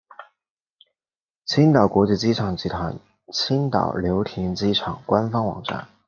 [1.45, 2.97] 青岛国际机场集团
[3.31, 5.87] 青岛流亭机场官方网站